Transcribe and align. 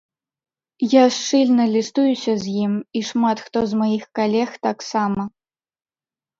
Я 0.93 1.03
шчыльна 1.17 1.65
лістуюся 1.75 2.33
з 2.45 2.55
ім, 2.65 2.73
і 3.01 3.03
шмат 3.11 3.37
хто 3.51 3.59
з 3.69 3.73
маіх 3.85 4.03
калег 4.21 4.49
таксама. 4.67 5.31